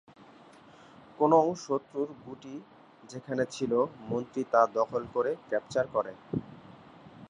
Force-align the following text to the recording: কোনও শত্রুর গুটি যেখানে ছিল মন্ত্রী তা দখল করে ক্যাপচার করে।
কোনও 1.19 1.39
শত্রুর 1.57 2.09
গুটি 2.23 2.55
যেখানে 3.03 3.43
ছিল 3.51 3.71
মন্ত্রী 4.09 4.41
তা 4.53 4.61
দখল 4.77 5.03
করে 5.15 5.31
ক্যাপচার 5.49 5.85
করে। 5.87 6.11